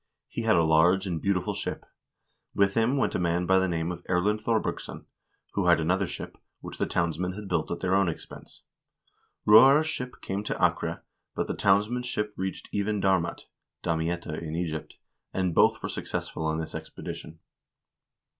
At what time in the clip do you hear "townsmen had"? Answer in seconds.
6.87-7.47